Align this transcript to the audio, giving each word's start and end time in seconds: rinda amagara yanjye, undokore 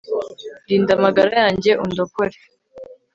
rinda 0.67 0.91
amagara 0.97 1.31
yanjye, 1.41 1.71
undokore 1.85 2.37